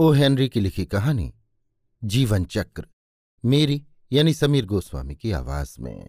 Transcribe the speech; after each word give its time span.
O 0.00 0.12
Henry 0.12 0.48
की 0.48 0.60
लिखी 0.60 0.86
कहानी, 0.86 1.34
जीवन 2.04 2.44
चक्र, 2.44 2.86
मेरी 3.44 3.86
यानी 4.12 4.34
समीर 4.34 4.66
गोस्वामी 4.66 5.16
की 5.16 5.32
आवाज़ 5.32 5.80
में। 5.80 6.08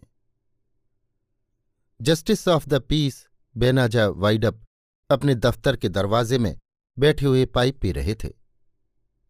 Justice 2.01 2.47
of 2.47 2.67
the 2.67 2.73
peace, 2.73 3.27
Benaja 3.57 4.07
Widdup 4.07 4.63
अपने 5.11 5.35
दफ्तर 5.35 5.75
के 5.75 5.89
दरवाजे 5.89 6.37
में 6.37 6.59
बैठे 6.99 7.25
हुए 7.25 7.45
पाइप 7.45 7.79
पी 7.81 7.91
रहे 7.91 8.15
थे। 8.15 8.29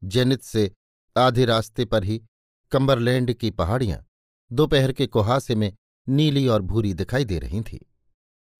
जेनित 0.03 0.41
से 0.41 0.71
आधे 1.17 1.45
रास्ते 1.45 1.85
पर 1.85 2.03
ही 2.03 2.23
कंबरलैंड 2.71 3.33
की 3.33 3.51
पहाड़ियाँ 3.51 4.05
दोपहर 4.51 4.91
के 4.91 5.07
कुहासे 5.07 5.55
में 5.55 5.75
नीली 6.09 6.47
और 6.47 6.61
भूरी 6.61 6.93
दिखाई 6.93 7.25
दे 7.25 7.39
रही 7.39 7.61
थीं। 7.61 7.79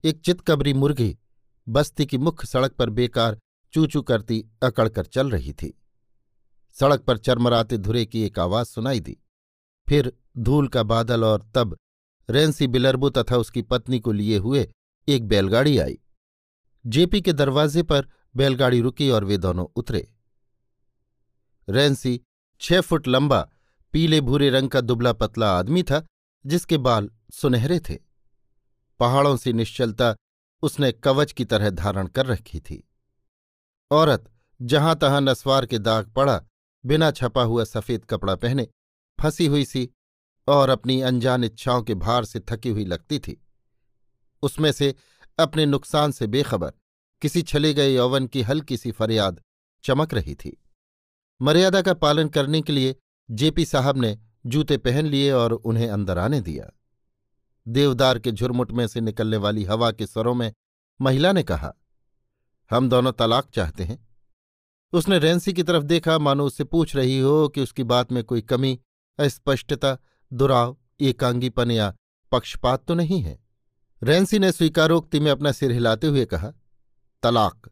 एक 0.05 0.22
चितकबरी 0.22 0.73
मुर्गी 0.73 1.17
बस्ती 1.69 2.05
की 2.05 2.17
मुख्य 2.17 2.47
सड़क 2.47 2.72
पर 2.72 2.89
बेकार 2.89 3.39
चूचू 3.73 4.02
करती 4.02 4.45
अकड़कर 4.63 5.05
चल 5.05 5.29
रही 5.29 5.53
थी। 5.53 5.77
सड़क 6.73 7.02
पर 7.02 7.17
चरमराते 7.17 7.77
धुरे 7.77 8.05
की 8.05 8.23
एक 8.23 8.39
आवाज़ 8.39 8.67
सुनाई 8.67 9.00
दी। 9.00 9.17
फिर 9.89 10.14
धूल 10.38 10.67
का 10.67 10.83
बादल 10.83 11.23
और 11.23 11.52
तब 11.55 11.78
रेंसी 12.30 12.67
बिलरबो 12.67 13.09
तथा 13.09 13.38
उसकी 13.38 13.61
पत्नी 13.61 14.00
को 14.00 14.11
लिए 14.11 14.38
हुए 14.38 14.72
एक 15.08 15.28
बैलगाड़ी 15.28 15.78
आई। 15.78 16.00
जेपी 16.86 17.22
के 17.22 17.33
दरवाजे 17.33 17.83
पर 17.83 18.08
बैलगाड़ी 18.36 18.81
रुकी 18.81 19.09
और 19.09 19.23
वे 19.23 19.38
दोनों 19.38 19.66
उतरे। 19.75 20.13
रेंसी 21.69 22.22
छह 22.59 22.81
फुट 22.81 23.08
लंबा, 23.08 23.50
पीले 23.91 24.22
भूरे 24.22 24.50
रंग 24.50 24.69
का 24.69 24.81
दुबला 24.81 25.13
पतला 25.13 25.59
आदमी 25.59 25.83
था, 25.83 26.06
जिसके 26.45 26.78
बाल 26.78 27.09
सुनहरे 27.31 27.80
थे। 27.80 27.97
पहाड़ों 29.00 29.38
से 29.38 29.53
निश्चलता 29.53 30.16
उसने 30.61 30.91
कवच 30.91 31.31
की 31.31 31.45
तरह 31.45 31.69
धारण 31.69 32.08
कर 32.08 32.25
रखी 32.25 32.59
थी। 32.59 32.89
औरत 33.91 34.31
जहाँ 34.61 34.95
तहां 34.95 35.22
नस्वार 35.22 35.66
के 35.66 35.80
दाग 35.80 36.09
पड़ा 36.09 36.44
बिना 36.85 37.11
छपा 37.11 37.43
हुआ 37.43 37.63
सफ़ेद 37.63 38.05
कपड़ा 38.05 38.35
पहने 38.35 38.67
फंसी 39.19 39.45
हुई 39.45 39.65
सी 39.65 39.89
और 40.47 40.69
अपनी 40.69 41.01
अनजान 41.01 41.43
इच्छाओं 41.43 41.83
के 41.83 41.95
भार 41.95 42.25
से 42.25 42.39
थकी 42.39 42.69
हुई 42.69 42.85
लगती 42.85 43.19
थी। 43.19 43.41
उसमें 44.43 44.71
से 44.71 44.95
अपने 45.39 45.66
नुकसान 45.66 46.11
से 46.11 46.28
बेखबर 46.28 46.73
किसी 47.22 47.41
छले 47.41 47.73
गए 47.73 47.94
यौवन 47.94 48.28
की 48.28 48.41
हल्की 48.41 48.78
सी 48.78 48.91
फरियाद 48.91 49.41
चमक 49.83 50.13
रही 50.13 50.35
थी। 50.35 50.57
मर्यादा 51.41 51.81
का 51.81 51.94
पालन 51.94 52.28
करने 52.29 52.61
के 52.61 52.73
लिए 52.73 52.95
जेपी 53.29 53.66
साहब 53.66 53.97
ने 53.97 54.17
जूते 54.45 54.77
पहन 54.77 55.06
लिए 55.06 55.31
और 55.31 55.53
उन्हें 55.53 55.89
अंदर 55.89 56.17
आने 56.17 56.41
दिया। 56.41 56.72
देवदार 57.67 58.19
के 58.19 58.31
झुरमुट 58.31 58.72
में 58.72 58.88
से 58.88 59.01
निकलने 59.01 59.38
वाली 59.38 59.63
हवा 59.63 59.91
के 59.91 60.07
स्वरों 60.07 60.33
में 60.33 60.51
महिला 61.01 61.31
ने 61.31 61.44
कहा, 61.44 61.73
हम 62.72 62.89
दोनों 62.89 63.11
तलाक 63.11 63.50
चाहते 63.50 63.83
हैं। 63.83 64.07
उसने 64.94 65.19
रेंसी 65.19 65.53
की 65.53 65.63
तरफ़ 65.63 65.84
देखा, 65.84 66.18
मानो 66.18 66.46
उससे 66.46 66.63
पूछ 66.63 66.96
रही 66.96 67.19
हो 67.19 67.47
कि 67.50 67.62
उसकी 67.62 67.84
बात 67.84 68.12
में 68.12 68.24
कोई 68.24 68.41
कमी, 68.41 68.79
अस्पष्टता, 69.19 69.97
दुराव 70.34 70.78
एकांगीपन 71.02 71.72
या 71.72 71.94
पक्षपात 72.31 72.85
तो 72.85 72.94
नहीं 72.94 73.22
है? 73.22 73.40
रेंसी 74.03 74.40
ने 74.40 74.51
स्वीकारोक्ति 74.51 75.19
में 75.19 75.31
अपना 75.31 75.51
सिर 75.51 75.72
हिलाते 75.72 76.07
हुए 76.07 76.25
कहा, 76.25 76.53
तलाक। 77.24 77.69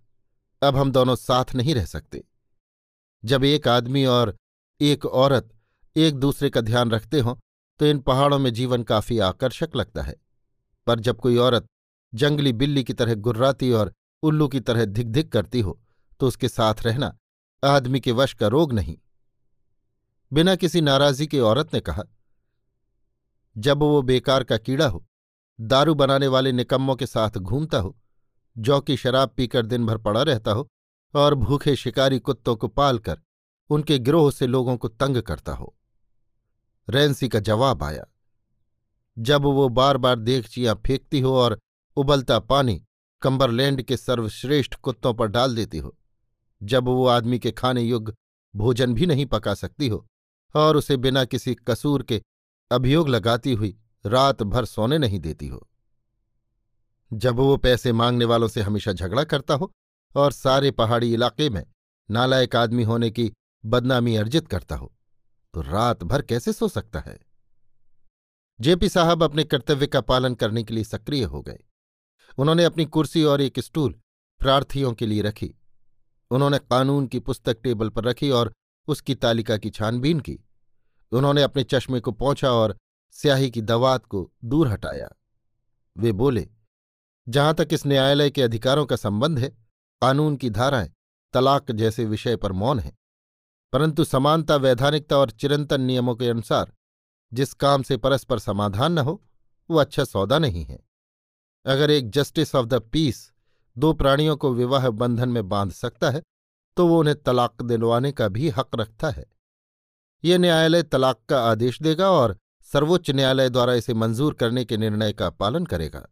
अब 0.61 0.77
हम 0.77 0.91
दोनों 0.91 1.15
साथ 1.15 1.55
नहीं 1.55 1.75
रह 1.75 1.85
सकते। 1.85 2.23
जब 3.25 3.43
एक 3.43 3.67
आदमी 3.67 4.05
और 4.05 4.35
एक 4.81 5.05
औरत 5.05 5.49
एक 5.95 6.15
दूसरे 6.15 6.49
का 6.49 6.61
ध्यान 6.61 6.91
रखते 6.91 7.19
हों 7.19 7.35
तो 7.79 7.85
इन 7.85 7.99
पहाड़ों 7.99 8.39
में 8.39 8.53
जीवन 8.53 8.83
काफ़ी 8.83 9.19
आकर्षक 9.19 9.69
लगता 9.75 10.01
है। 10.01 10.15
पर 10.87 10.99
जब 10.99 11.19
कोई 11.19 11.37
औरत 11.37 11.65
जंगली 12.13 12.53
बिल्ली 12.53 12.83
की 12.83 12.93
तरह 12.93 13.15
गुर्राती 13.15 13.71
और 13.71 13.93
उल्लू 14.23 14.47
की 14.47 14.59
तरह 14.59 14.85
धिक 14.85 15.11
धिक 15.11 15.31
करती 15.31 15.61
हो 15.61 15.79
तो 16.19 16.27
उसके 16.27 16.49
साथ 16.49 16.83
रहना 16.83 17.15
आदमी 17.63 17.99
के 17.99 18.11
वश 18.11 18.33
का 18.33 18.47
रोग 18.47 18.73
नहीं। 18.73 18.97
बिना 20.31 20.55
किसी 20.55 20.81
नाराज़गी 20.81 21.27
के 21.27 21.39
औरत 21.39 21.73
ने 21.73 21.79
कहा, 21.79 22.03
जब 23.55 23.79
वो 23.79 24.01
बेकार 24.01 24.43
का 24.43 24.57
कीड़ा 24.57 24.87
हो, 24.87 25.05
दारू 25.59 25.93
बनाने 25.95 26.27
वाले 26.27 26.51
निकम्मों 26.51 26.95
के 26.95 27.05
साथ 27.05 27.37
घूमता 27.37 27.79
हो, 27.79 27.95
जौ 28.55 28.79
की 28.81 28.97
शराब 28.97 29.33
पीकर 29.37 29.65
दिन 29.65 29.85
भर 29.85 29.97
पड़ा 29.97 30.21
रहता 30.23 30.51
हो 30.51 30.67
और 31.13 31.35
भूखे 31.35 31.75
शिकारी 31.75 32.19
कुत्तों 32.19 32.55
को 32.55 32.67
पालकर 32.67 33.19
उनके 33.69 33.99
गिरोह 33.99 34.31
से 34.31 34.47
लोगों 34.47 34.77
को 34.77 34.87
तंग 34.87 35.21
करता 35.21 35.53
हो। 35.53 35.75
रैंसी 36.87 37.27
का 37.29 37.39
जवाब 37.39 37.83
आया, 37.83 38.05
जब 39.17 39.41
वो 39.41 39.67
बार 39.69 39.97
बार 39.97 40.19
देखचियाँ 40.19 40.75
फेंकती 40.85 41.19
हो 41.19 41.35
और 41.37 41.59
उबलता 41.97 42.39
पानी 42.39 42.81
कंबरलैंड 43.21 43.81
के 43.81 43.97
सर्वश्रेष्ठ 43.97 44.75
कुत्तों 44.75 45.13
पर 45.13 45.27
डाल 45.27 45.55
देती 45.55 45.77
हो 45.77 45.95
जब 46.63 46.85
वो 46.85 47.05
आदमी 47.07 47.39
के 47.39 47.51
खाने 47.51 47.81
योग्य 47.81 48.13
भोजन 48.55 48.93
भी 48.93 49.05
नहीं 49.05 49.25
पका 49.25 49.53
सकती 49.53 49.87
हो 49.87 50.05
और 50.55 50.77
उसे 50.77 50.97
बिना 50.97 51.25
किसी 51.25 51.55
कसूर 51.55 52.03
के 52.03 52.21
अभियोग 52.71 53.09
लगाती 53.09 53.53
हुई 53.53 53.77
रात 54.05 54.43
भर 54.43 54.65
सोने 54.65 54.97
नहीं 54.97 55.19
देती 55.19 55.47
हो। 55.47 55.67
जब 57.13 57.35
वो 57.35 57.57
पैसे 57.57 57.91
मांगने 57.93 58.25
वालों 58.25 58.47
से 58.47 58.61
हमेशा 58.61 58.93
झगड़ा 58.93 59.23
करता 59.23 59.53
हो 59.53 59.71
और 60.15 60.31
सारे 60.31 60.71
पहाड़ी 60.71 61.13
इलाके 61.13 61.49
में 61.49 61.65
नालायक 62.09 62.55
आदमी 62.55 62.83
होने 62.83 63.09
की 63.11 63.31
बदनामी 63.65 64.15
अर्जित 64.15 64.47
करता 64.47 64.75
हो 64.75 64.93
तो 65.53 65.61
रात 65.61 66.03
भर 66.03 66.21
कैसे 66.21 66.53
सो 66.53 66.67
सकता 66.67 66.99
है? 66.99 67.19
जेपी 68.59 68.89
साहब 68.89 69.23
अपने 69.23 69.43
कर्तव्य 69.43 69.87
का 69.87 70.01
पालन 70.01 70.35
करने 70.35 70.63
के 70.63 70.73
लिए 70.73 70.83
सक्रिय 70.83 71.23
हो 71.23 71.41
गए। 71.41 71.59
उन्होंने 72.37 72.63
अपनी 72.63 72.85
कुर्सी 72.85 73.23
और 73.23 73.41
एक 73.41 73.59
स्टूल 73.59 73.99
प्रार्थियों 74.39 74.93
के 74.93 75.05
लिए 75.05 75.21
रखी। 75.21 75.53
उन्होंने 76.31 76.59
कानून 76.59 77.07
की 77.07 77.19
पुस्तक 77.19 77.61
टेबल 77.61 77.89
पर 77.89 78.03
रखी 78.03 78.29
और 78.29 78.53
उसकी 78.87 79.15
तालिका 79.15 79.57
की 79.57 79.69
छानबीन 79.69 80.19
की। 80.19 80.39
उन्होंने 81.11 81.43
अपने 81.43 81.63
चश्मे 81.63 81.99
को 81.99 82.11
पहुँचा 82.11 82.51
और 82.51 82.77
स्याही 83.11 83.51
की 83.51 83.61
दवात 83.61 84.05
को 84.05 84.31
दूर 84.45 84.67
हटाया। 84.67 85.09
वे 85.97 86.11
बोले, 86.11 86.49
जहाँ 87.29 87.53
तक 87.53 87.67
इस 87.71 87.85
न्यायालय 87.85 88.29
के 88.29 88.41
अधिकारों 88.41 88.85
का 88.85 88.95
संबंध 88.95 89.39
है, 89.39 89.49
कानून 90.01 90.35
की 90.35 90.49
धाराएँ 90.49 90.91
तलाक 91.33 91.71
जैसे 91.71 92.05
विषय 92.05 92.35
पर 92.35 92.51
मौन 92.51 92.79
है। 92.79 92.97
परंतु 93.73 94.03
समानता, 94.03 94.55
वैधानिकता 94.55 95.17
और 95.17 95.31
चिरंतन 95.31 95.81
नियमों 95.81 96.15
के 96.15 96.29
अनुसार, 96.29 96.73
जिस 97.33 97.53
काम 97.53 97.83
से 97.83 97.97
परस्पर 97.97 98.39
समाधान 98.39 98.93
न 98.93 98.97
हो, 98.97 99.23
वो 99.69 99.77
अच्छा 99.77 100.03
सौदा 100.03 100.39
नहीं 100.39 100.65
है। 100.65 100.79
अगर 101.65 101.91
एक 101.91 102.09
जस्टिस 102.09 102.55
ऑफ़ 102.55 102.65
द 102.65 102.73
पीस 102.73 103.31
दो 103.79 103.93
प्राणियों 103.93 104.35
को 104.37 104.53
विवाह 104.53 104.89
बंधन 104.89 105.29
में 105.29 105.47
बाँध 105.49 105.71
सकता 105.71 106.09
है 106.09 106.21
तो 106.77 106.87
वो 106.87 106.99
उन्हें 106.99 107.15
तलाक 107.23 107.61
दिलवाने 107.61 108.11
का 108.11 108.27
भी 108.27 108.49
हक 108.49 108.69
रखता 108.75 109.09
है। 109.09 109.25
ये 110.23 110.37
न्यायालय 110.37 110.83
तलाक 110.83 111.19
का 111.29 111.41
आदेश 111.41 111.81
देगा 111.81 112.09
और 112.11 112.37
सर्वोच्च 112.71 113.11
न्यायालय 113.11 113.49
द्वारा 113.49 113.73
इसे 113.73 113.93
मंजूर 113.93 114.33
करने 114.33 114.65
के 114.65 114.77
निर्णय 114.77 115.13
का 115.13 115.29
पालन 115.29 115.65
करेगा। 115.65 116.07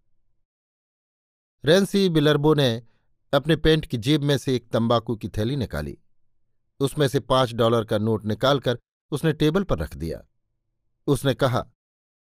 रेंसी 1.63 2.09
बिलरबो 2.09 2.53
ने 2.53 2.83
अपने 3.33 3.55
पेंट 3.55 3.85
की 3.85 3.97
जेब 3.97 4.23
में 4.23 4.37
से 4.37 4.55
एक 4.55 4.69
तंबाकू 4.69 5.15
की 5.15 5.29
थैली 5.29 5.55
निकाली। 5.55 5.97
उसमें 6.79 7.07
से 7.07 7.19
पाँच 7.19 7.53
डॉलर 7.53 7.85
का 7.85 7.97
नोट 7.97 8.25
निकालकर 8.25 8.79
उसने 9.11 9.33
टेबल 9.33 9.63
पर 9.63 9.79
रख 9.79 9.95
दिया। 9.95 10.23
उसने 11.07 11.33
कहा, 11.33 11.65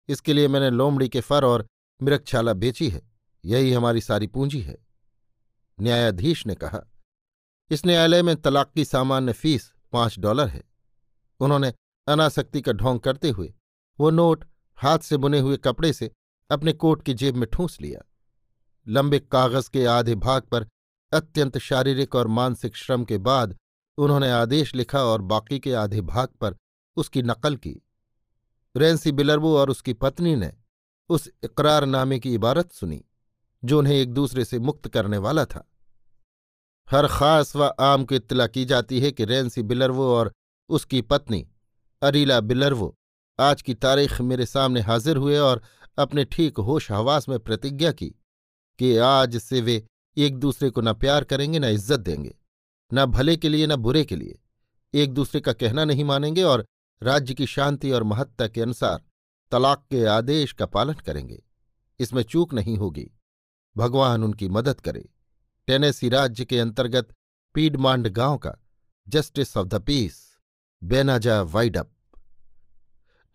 इसके 0.08 0.32
लिए 0.32 0.48
मैंने 0.48 0.70
लोमड़ी 0.70 1.08
के 1.08 1.20
फर 1.20 1.44
और 1.44 1.66
मृक्षाला 2.02 2.52
बेची 2.52 2.88
है। 2.88 3.02
यही 3.44 3.72
हमारी 3.72 4.00
सारी 4.00 4.26
पूंजी 4.26 4.60
है। 4.60 4.81
न्यायाधीश 5.78 6.46
ने 6.46 6.54
कहा, 6.54 6.80
इस 7.70 7.84
न्यायालय 7.86 8.22
में 8.22 8.34
तलाक 8.36 8.72
की 8.74 8.84
सामान्य 8.84 9.32
फ़ीस 9.32 9.72
पाँच 9.92 10.18
डॉलर 10.18 10.48
है। 10.48 10.62
उन्होंने 11.40 11.72
अनासक्ति 12.06 12.60
का 12.60 12.72
ढोंग 12.72 13.00
करते 13.00 13.30
हुए 13.30 13.52
वो 13.98 14.10
नोट 14.10 14.44
हाथ 14.78 14.98
से 14.98 15.16
बुने 15.16 15.38
हुए 15.38 15.56
कपड़े 15.56 15.92
से 15.92 16.10
अपने 16.50 16.72
कोट 16.72 17.02
की 17.02 17.14
जेब 17.14 17.36
में 17.36 17.48
ठूंस 17.52 17.80
लिया। 17.80 18.00
लंबे 18.86 19.18
कागज़ 19.32 19.70
के 19.70 19.84
आधे 19.86 20.14
भाग 20.14 20.42
पर 20.42 20.66
अत्यंत 21.12 21.58
शारीरिक 21.58 22.14
और 22.14 22.26
मानसिक 22.28 22.76
श्रम 22.76 23.04
के 23.04 23.18
बाद 23.18 23.56
उन्होंने 23.98 24.30
आदेश 24.30 24.74
लिखा 24.74 25.02
और 25.04 25.22
बाकी 25.22 25.58
के 25.58 25.72
आधे 25.74 26.00
भाग 26.00 26.28
पर 26.40 26.56
उसकी 26.96 27.22
नकल 27.22 27.56
की। 27.56 27.74
रेंसी 28.76 29.12
बिलरबो 29.12 29.56
और 29.58 29.70
उसकी 29.70 29.92
पत्नी 29.92 30.34
ने 30.36 30.52
उस 31.10 31.28
इकरारनामे 31.44 32.18
की 32.18 32.34
इबारत 32.34 32.72
सुनी। 32.72 33.04
जो 33.64 33.78
उन्हें 33.78 33.94
एक 33.94 34.12
दूसरे 34.14 34.44
से 34.44 34.58
मुक्त 34.58 34.88
करने 34.88 35.18
वाला 35.18 35.44
था। 35.44 35.68
हर 36.88 37.06
खास 37.06 37.54
व 37.56 37.72
आम 37.80 38.04
को 38.04 38.14
इत्तला 38.14 38.46
की 38.46 38.64
जाती 38.64 39.00
है 39.00 39.10
कि 39.12 39.24
रेंसी 39.24 39.62
बिलरवो 39.62 40.06
और 40.14 40.32
उसकी 40.70 41.00
पत्नी, 41.02 41.46
अरीला 42.02 42.40
बिलरवो, 42.40 42.94
आज 43.38 43.62
की 43.62 43.74
तारीख 43.74 44.20
मेरे 44.20 44.46
सामने 44.46 44.80
हाजिर 44.80 45.16
हुए 45.16 45.38
और 45.38 45.62
अपने 45.98 46.24
ठीक 46.24 46.58
होश 46.58 46.90
हवास 46.90 47.28
में 47.28 47.38
प्रतिज्ञा 47.38 47.92
की 47.92 48.08
कि 48.78 48.96
आज 48.96 49.36
से 49.36 49.60
वे 49.60 49.82
एक 50.16 50.36
दूसरे 50.36 50.70
को 50.70 50.80
न 50.80 50.92
प्यार 50.92 51.24
करेंगे, 51.24 51.58
न 51.58 51.64
इज़्ज़त 51.64 52.00
देंगे, 52.00 52.34
न 52.90 53.04
भले 53.06 53.36
के 53.36 53.48
लिए, 53.48 53.66
न 53.66 53.76
बुरे 53.76 54.04
के 54.04 54.16
लिए। 54.16 54.38
एक 54.94 55.12
दूसरे 55.14 55.40
का 55.40 55.52
कहना 55.52 55.84
नहीं 55.84 56.04
मानेंगे 56.04 56.42
और 56.42 56.64
राज्य 57.02 57.34
की 57.34 57.46
शांति 57.46 57.90
और 57.90 58.02
महत्ता 58.02 58.46
के 58.48 58.60
अनुसार 58.60 59.02
तलाक 59.52 59.84
के 59.90 60.04
आदेश 60.06 60.52
का 60.52 60.66
पालन 60.66 60.94
करेंगे। 60.96 61.42
इसमें 62.00 62.22
चूक 62.22 62.54
नहीं 62.54 62.76
होगी। 62.76 63.10
भगवान 63.76 64.24
उनकी 64.24 64.48
मदद 64.48 64.80
करे। 64.80 65.08
टेनेसी 65.66 66.08
राज्य 66.08 66.44
के 66.44 66.58
अंतर्गत 66.58 67.14
पीडमांड 67.54 68.08
गाँव 68.08 68.38
का 68.38 68.54
justice 69.08 69.56
of 69.56 69.66
the 69.68 69.74
peace, 69.74 70.38
Benaja 70.84 71.42
Widdup 71.42 71.90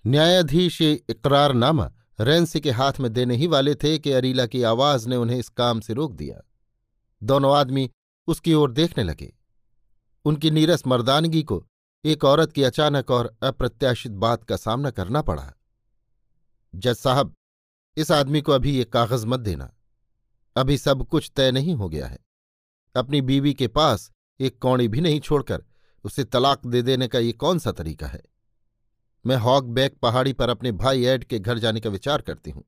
न्यायाधीश 0.07 0.81
ये 0.81 0.93
इकरारनामा 1.09 1.93
रेंसी 2.19 2.59
के 2.59 2.71
हाथ 2.71 2.93
में 2.99 3.13
देने 3.13 3.35
ही 3.35 3.47
वाले 3.47 3.75
थे 3.75 3.99
कि 3.99 4.11
अरीला 4.11 4.45
की 4.45 4.63
आवाज़ 4.63 5.09
ने 5.09 5.15
उन्हें 5.15 5.37
इस 5.37 5.49
काम 5.49 5.79
से 5.79 5.93
रोक 5.93 6.13
दिया। 6.13 6.41
दोनों 7.23 7.55
आदमी 7.57 7.91
उसकी 8.27 8.53
ओर 8.53 8.71
देखने 8.71 9.03
लगे। 9.03 9.37
उनकी 10.25 10.51
नीरस 10.51 10.87
मर्दानगी 10.87 11.43
को 11.43 11.67
एक 12.05 12.23
औरत 12.23 12.51
की 12.51 12.63
अचानक 12.63 13.11
और 13.11 13.37
अप्रत्याशित 13.43 14.11
बात 14.11 14.43
का 14.43 14.55
सामना 14.55 14.91
करना 14.91 15.21
पड़ा। 15.21 15.53
जज 16.75 16.95
साहब, 16.95 17.33
इस 17.97 18.11
आदमी 18.11 18.41
को 18.41 18.51
अभी 18.51 18.77
ये 18.77 18.83
कागज़ 18.83 19.25
मत 19.25 19.39
देना। 19.39 19.76
अभी 20.57 20.77
सब 20.77 21.03
कुछ 21.03 21.31
तय 21.35 21.51
नहीं 21.51 21.73
हो 21.75 21.89
गया 21.89 22.07
है। 22.07 22.17
अपनी 22.95 23.21
बीवी 23.21 23.53
के 23.53 23.67
पास 23.67 24.11
एक 24.39 24.57
कौड़ी 24.59 24.87
भी 24.87 25.01
नहीं 25.01 25.19
छोड़कर 25.19 25.63
उसे 26.05 26.23
तलाक 26.23 26.65
दे 26.65 26.81
देने 26.81 27.07
का 27.07 27.19
ये 27.19 27.31
कौन 27.33 27.59
सा 27.59 27.71
तरीका 27.71 28.07
है? 28.07 28.21
मैं 29.25 29.35
हॉक 29.37 29.63
बैक 29.65 29.97
पहाड़ी 29.97 30.33
पर 30.33 30.49
अपने 30.49 30.71
भाई 30.73 31.05
एड 31.05 31.23
के 31.23 31.39
घर 31.39 31.59
जाने 31.59 31.79
का 31.79 31.89
विचार 31.89 32.21
करती 32.21 32.51
हूँ। 32.51 32.63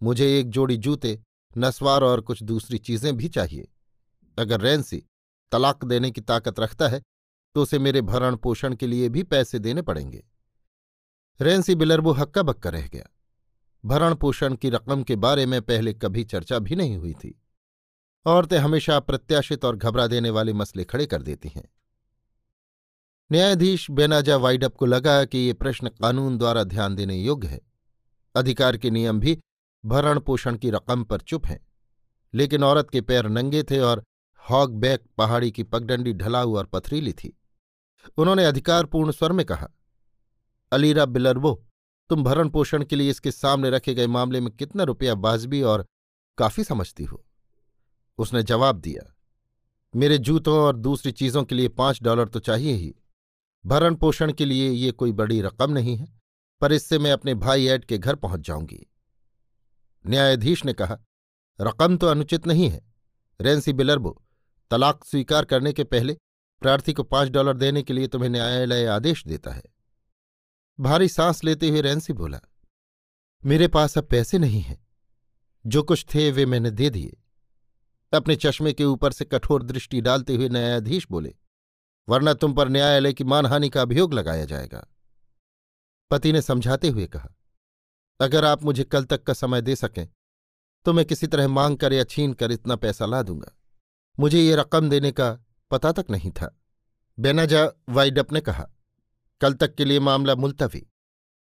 मुझे 0.00 0.38
एक 0.40 0.50
जोड़ी 0.50 0.76
जूते, 0.76 1.18
नस्वार 1.54 2.02
और 2.02 2.20
कुछ 2.20 2.42
दूसरी 2.42 2.78
चीज़ें 2.78 3.16
भी 3.16 3.28
चाहिए। 3.28 3.68
अगर 4.38 4.60
रेंसी 4.60 5.02
तलाक 5.52 5.84
देने 5.84 6.10
की 6.10 6.20
ताकत 6.20 6.60
रखता 6.60 6.88
है 6.88 7.02
तो 7.54 7.62
उसे 7.62 7.78
मेरे 7.78 8.00
भरण 8.02 8.36
पोषण 8.36 8.74
के 8.74 8.86
लिए 8.86 9.08
भी 9.08 9.22
पैसे 9.24 9.58
देने 9.58 9.82
पड़ेंगे। 9.82 10.24
रेंसी 11.40 11.74
बिलरबो 11.74 12.12
हक्का 12.12 12.42
बक्का 12.42 12.70
रह 12.70 12.86
गया। 12.88 13.08
भरण 13.86 14.14
पोषण 14.14 14.54
की 14.54 14.70
रकम 14.70 15.02
के 15.02 15.16
बारे 15.16 15.46
में 15.46 15.62
पहले 15.62 15.92
कभी 15.92 16.24
चर्चा 16.24 16.58
भी 16.58 16.76
नहीं 16.76 16.96
हुई 16.96 17.12
थी। 17.12 17.42
औरतें 18.26 18.58
हमेशा 18.58 18.96
अप्रत्याशित 18.96 19.64
और 19.64 19.76
घबरा 19.76 20.06
देने 20.06 20.30
वाले 20.30 20.52
मसले 20.52 20.84
खड़े 20.84 21.06
कर 21.06 21.22
देती 21.22 21.48
हैं। 21.48 21.68
न्यायाधीश 23.32 23.90
बेनाजा 23.90 24.36
वाइडअप 24.36 24.74
को 24.76 24.86
लगा 24.86 25.24
कि 25.24 25.38
ये 25.38 25.52
प्रश्न 25.52 25.88
कानून 25.88 26.38
द्वारा 26.38 26.64
ध्यान 26.64 26.94
देने 26.94 27.16
योग्य 27.16 27.48
है। 27.48 27.60
अधिकार 28.36 28.76
के 28.76 28.90
नियम 28.90 29.20
भी 29.20 29.38
भरण 29.86 30.20
पोषण 30.20 30.56
की 30.56 30.70
रकम 30.70 31.04
पर 31.04 31.20
चुप 31.20 31.46
हैं। 31.46 31.66
लेकिन 32.34 32.64
औरत 32.64 32.90
के 32.90 33.00
पैर 33.00 33.26
नंगे 33.26 33.62
थे 33.62 33.78
और 33.78 34.04
हॉग 34.50 34.76
बैक 34.76 35.04
पहाड़ी 35.18 35.50
की 35.50 35.62
पगडंडी 35.62 36.12
ढलाऊ 36.12 36.56
और 36.56 36.66
पथरीली 36.66 37.12
थी। 37.12 37.38
उन्होंने 38.16 38.44
अधिकारपूर्ण 38.44 39.10
स्वर 39.10 39.32
में 39.32 39.46
कहा, 39.46 39.68
अलीरा 40.72 41.04
बिलरबो 41.04 41.62
तुम 42.10 42.22
भरण 42.24 42.48
पोषण 42.48 42.84
के 42.84 42.96
लिए 42.96 43.10
इसके 43.10 43.30
सामने 43.30 43.70
रखे 43.70 43.94
गए 43.94 44.06
मामले 44.06 44.40
में 44.40 44.50
कितना 44.52 44.82
रुपया 44.82 45.14
बाजबी 45.16 45.62
और 45.62 45.86
काफ़ी 46.38 46.64
समझती 46.64 47.04
हो। 47.04 47.24
उसने 48.18 48.42
जवाब 48.42 48.76
दिया, 48.76 49.12
मेरे 49.94 50.18
जूतों 50.18 50.58
और 50.58 50.76
दूसरी 50.76 51.12
चीज़ों 51.12 51.42
के 51.44 51.54
लिए 51.54 51.68
पाँच 51.70 52.02
डॉलर 52.02 52.28
तो 52.28 52.40
चाहिए 52.40 52.72
ही। 52.72 52.94
भरण 53.64 53.94
पोषण 53.94 54.32
के 54.32 54.44
लिए 54.44 54.70
ये 54.70 54.90
कोई 54.92 55.12
बड़ी 55.12 55.40
रकम 55.40 55.72
नहीं 55.72 55.96
है, 55.96 56.06
पर 56.60 56.72
इससे 56.72 56.98
मैं 56.98 57.12
अपने 57.12 57.34
भाई 57.36 57.66
एड 57.66 57.84
के 57.84 57.98
घर 57.98 58.14
पहुँच 58.16 58.40
जाऊँगी। 58.40 58.86
न्यायाधीश 60.04 60.64
ने 60.64 60.72
कहा, 60.72 60.98
रकम 61.58 61.96
तो 61.96 62.06
अनुचित 62.06 62.46
नहीं 62.46 62.68
है। 62.70 62.84
रेंसी 63.40 63.72
बिलरबो, 63.72 64.10
तलाक 64.70 65.04
स्वीकार 65.04 65.44
करने 65.44 65.72
के 65.72 65.84
पहले 65.84 66.16
प्रार्थी 66.62 66.92
को 66.92 67.02
पाँच 67.04 67.28
डॉलर 67.28 67.56
देने 67.56 67.82
के 67.82 67.92
लिए 67.92 68.06
तुम्हें 68.06 68.30
न्यायालय 68.30 68.86
आदेश 68.86 69.26
देता 69.26 69.50
है। 69.50 69.62
भारी 70.78 71.08
सांस 71.08 71.42
लेते 71.44 71.68
हुए 71.68 71.80
रैंसी 71.80 72.12
बोला, 72.12 72.40
मेरे 73.42 73.68
पास 73.68 73.96
अब 73.98 74.06
पैसे 74.06 74.38
नहीं 74.38 74.60
हैं। 74.60 74.78
जो 75.64 75.82
कुछ 75.82 76.04
थे 76.14 76.30
वे 76.30 76.46
मैंने 76.46 76.70
दे 76.70 76.90
दिए। 76.90 77.16
अपने 78.12 78.36
चश्मे 78.36 78.72
के 78.72 78.84
ऊपर 78.84 79.12
से 79.12 79.24
कठोर 79.24 79.62
दृष्टि 79.62 80.00
डालते 80.00 80.34
हुए 80.36 80.48
न्यायाधीश 80.48 81.06
बोले, 81.10 81.34
वरना 82.08 82.34
तुम 82.34 82.54
पर 82.54 82.68
न्यायालय 82.68 83.12
की 83.12 83.24
मानहानि 83.24 83.68
का 83.68 83.82
अभियोग 83.82 84.14
लगाया 84.14 84.44
जाएगा। 84.44 84.86
पति 86.10 86.32
ने 86.32 86.42
समझाते 86.42 86.88
हुए 86.88 87.06
कहा, 87.06 87.28
अगर 88.20 88.44
आप 88.44 88.62
मुझे 88.64 88.84
कल 88.84 89.04
तक 89.04 89.22
का 89.22 89.32
समय 89.32 89.62
दे 89.62 89.76
सकें 89.76 90.08
तो 90.86 90.92
मैं 90.92 91.04
किसी 91.04 91.26
तरह 91.26 91.48
मांग 91.48 91.76
कर 91.76 91.92
या 91.92 92.04
छीन 92.04 92.32
कर 92.32 92.52
इतना 92.52 92.76
पैसा 92.76 93.06
ला 93.06 93.22
दूँगा। 93.22 93.52
मुझे 94.18 94.40
ये 94.40 94.54
रकम 94.56 94.88
देने 94.90 95.10
का 95.12 95.30
पता 95.70 95.92
तक 95.92 96.06
नहीं 96.10 96.30
था। 96.30 96.56
बेनाजा 97.18 97.64
वाइडअप 97.88 98.32
ने 98.32 98.40
कहा 98.40 98.68
कल 99.40 99.52
तक 99.52 99.74
के 99.74 99.84
लिए 99.84 100.00
मामला 100.00 100.34
मुलतवी। 100.34 100.86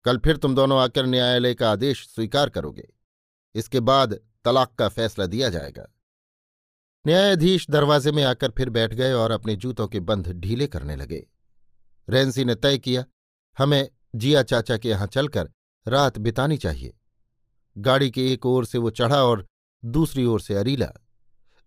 कल 0.05 0.19
फिर 0.19 0.37
तुम 0.37 0.55
दोनों 0.55 0.81
आकर 0.81 1.07
न्यायालय 1.07 1.55
का 1.55 1.73
आदेश 1.73 2.09
स्वीकार 2.09 2.51
करोगे। 2.51 2.89
इसके 3.55 3.81
बाद 3.81 4.21
तलाक 4.45 4.75
का 4.75 4.89
फैसला 4.89 5.27
दिया 5.27 5.49
जाएगा। 5.49 5.87
न्यायाधीश 7.07 7.71
दरवाजे 7.71 8.13
में 8.13 8.25
आकर 8.25 8.51
फिर 8.51 8.71
बैठ 8.71 8.95
गए 8.95 9.13
और 9.13 9.31
अपने 9.31 9.57
जूतों 9.57 9.89
के 9.89 10.01
बंध 10.01 10.29
ढीले 10.29 10.67
करने 10.67 10.97
लगे। 10.97 11.27
रेंसी 12.09 12.45
ने 12.45 12.55
तय 12.55 12.79
किया, 12.79 13.05
हमें 13.59 13.89
जिया 14.15 14.43
चाचा 14.43 14.77
के 14.77 14.89
यहाँ 14.89 15.07
चलकर 15.07 15.51
रात 15.89 16.19
बितानी 16.19 16.57
चाहिए। 16.57 16.95
गाड़ी 17.79 18.11
के 18.11 18.33
एक 18.33 18.47
ओर 18.47 18.65
से 18.65 18.79
वो 18.79 18.91
चढ़ा 18.91 19.25
और 19.25 19.47
दूसरी 19.85 20.25
ओर 20.25 20.41
से 20.41 20.55
अरीला। 20.55 20.93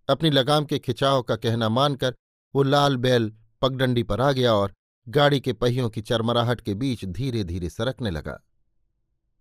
अपनी 0.09 0.29
लगाम 0.29 0.65
के 0.65 0.79
खिंचाव 0.79 1.21
का 1.21 1.35
कहना 1.35 1.69
मानकर 1.69 2.15
वो 2.55 2.63
लाल 2.63 2.97
बैल 2.97 3.33
पगडंडी 3.61 4.03
पर 4.03 4.21
आ 4.21 4.31
गया 4.31 4.53
और 4.53 4.73
गाड़ी 5.07 5.39
के 5.39 5.53
पहियों 5.53 5.89
की 5.89 6.01
चरमराहट 6.01 6.61
के 6.61 6.73
बीच 6.73 7.05
धीरे 7.05 7.43
धीरे 7.43 7.69
सरकने 7.69 8.09
लगा। 8.09 8.39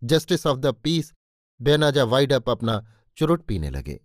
Justice 0.02 0.46
of 0.46 0.58
the 0.58 0.66
peace 0.66 1.12
Benaja 1.60 2.04
Widdup 2.04 2.50
अपना 2.50 2.84
चुरुट 3.16 3.44
पीने 3.44 3.70
लगे। 3.70 4.00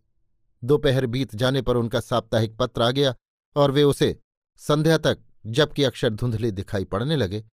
दोपहर 0.63 1.06
बीत 1.06 1.36
जाने 1.36 1.62
पर 1.62 1.75
उनका 1.75 2.00
साप्ताहिक 2.00 2.58
पत्र 2.58 2.82
आ 2.82 2.92
गया 2.92 3.16
और 3.56 3.72
वे 3.72 3.84
उसे 3.84 4.20
संध्या 4.58 4.98
तक 4.98 5.20
जबकि 5.46 5.84
अक्षर 5.84 6.10
धुंधले 6.10 6.51
दिखाई 6.51 6.84
पड़ने 6.84 7.16
लगे, 7.16 7.44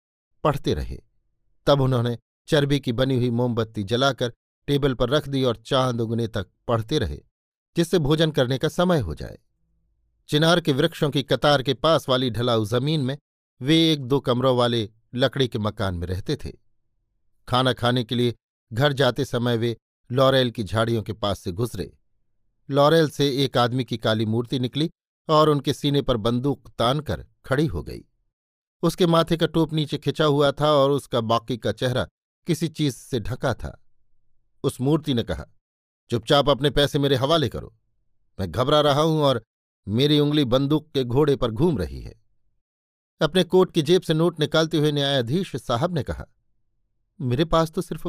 पढ़ते 0.44 0.74
रहे। 0.74 0.98
तब 1.66 1.80
उन्होंने 1.80 2.18
चर्बी 2.48 2.80
की 2.80 2.92
बनी 2.92 3.16
हुई 3.16 3.30
मोमबत्ती 3.30 3.82
जलाकर 3.82 4.32
टेबल 4.68 4.94
पर 4.94 5.10
रख 5.10 5.28
दी 5.28 5.42
और 5.44 5.56
चाँद 5.56 6.00
उगने 6.00 6.26
तक 6.28 6.46
पढ़ते 6.68 6.98
रहे, 6.98 7.18
जिससे 7.76 7.98
भोजन 7.98 8.30
करने 8.30 8.58
का 8.58 8.68
समय 8.68 9.00
हो 9.00 9.14
जाए। 9.14 9.38
चिनार 10.28 10.60
के 10.60 10.72
वृक्षों 10.72 11.10
की 11.10 11.22
कतार 11.22 11.62
के 11.62 11.74
पास 11.74 12.08
वाली 12.08 12.30
ढलाऊ 12.30 12.64
ज़मीन 12.64 13.00
में 13.00 13.16
वे 13.60 13.92
एक 13.92 14.04
दो 14.04 14.20
कमरों 14.20 14.56
वाले 14.56 14.88
लकड़ी 15.14 15.48
के 15.48 15.58
मकान 15.58 15.94
में 15.94 16.06
रहते 16.06 16.36
थे। 16.36 16.52
खाना 17.48 17.72
खाने 17.72 18.04
के 18.04 18.14
लिए 18.14 18.34
घर 18.72 18.92
जाते 18.92 19.24
समय 19.24 19.56
वे 19.56 19.76
लॉरेल 20.10 20.50
की 20.50 20.64
झाड़ियों 20.64 21.02
के 21.02 21.12
पास 21.12 21.38
से 21.38 21.52
गुजरे। 21.52 21.90
लॉरेल 22.70 23.08
से 23.08 23.44
एक 23.44 23.56
आदमी 23.58 23.84
की 23.84 23.96
काली 23.96 24.26
मूर्ति 24.26 24.58
निकली 24.58 24.90
और 25.28 25.48
उनके 25.48 25.72
सीने 25.72 26.02
पर 26.02 26.16
बंदूक 26.16 26.68
तानकर 26.78 27.26
खड़ी 27.44 27.66
हो 27.66 27.82
गई। 27.82 28.04
उसके 28.82 29.06
माथे 29.06 29.36
का 29.36 29.46
टोप 29.46 29.72
नीचे 29.72 29.98
खिंचा 29.98 30.24
हुआ 30.24 30.50
था 30.52 30.72
और 30.72 30.90
उसका 30.90 31.20
बाकी 31.20 31.56
का 31.56 31.72
चेहरा 31.72 32.06
किसी 32.46 32.68
चीज़ 32.68 32.96
से 32.96 33.20
ढका 33.20 33.54
था। 33.54 33.84
उस 34.64 34.80
मूर्ति 34.80 35.14
ने 35.14 35.22
कहा, 35.22 35.44
चुपचाप 36.10 36.48
अपने 36.48 36.70
पैसे 36.70 36.98
मेरे 36.98 37.16
हवाले 37.16 37.48
करो। 37.48 37.74
मैं 38.38 38.50
घबरा 38.52 38.80
रहा 38.80 39.00
हूँ 39.00 39.22
और 39.22 39.42
मेरी 39.88 40.20
उंगली 40.20 40.44
बंदूक 40.44 40.90
के 40.92 41.04
घोड़े 41.04 41.36
पर 41.36 41.50
घूम 41.50 41.78
रही 41.78 42.00
है। 42.00 42.25
अपने 43.20 43.44
कोट 43.44 43.72
की 43.72 43.82
जेब 43.82 44.02
से 44.02 44.14
नोट 44.14 44.40
निकालते 44.40 44.78
हुए 44.78 44.92
न्यायाधीश 44.92 45.54
साहब 45.56 45.94
ने 45.94 46.02
कहा, 46.02 46.26
मेरे 47.20 47.44
पास 47.44 47.70
तो 47.70 47.82
सिर्फ़ 47.82 48.08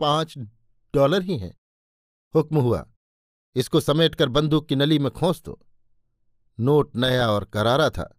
पाँच 0.00 0.34
डॉलर 0.94 1.22
ही 1.22 1.38
हैं। 1.38 1.54
हुक्म 2.34 2.58
हुआ, 2.58 2.86
इसको 3.56 3.80
समेटकर 3.80 4.28
बंदूक 4.28 4.68
की 4.68 4.76
नली 4.76 4.98
में 4.98 5.10
खोस 5.10 5.42
दो। 5.42 5.58
नोट 6.58 6.96
नया 6.96 7.30
और 7.30 7.44
करारा 7.44 7.88
था। 7.90 8.18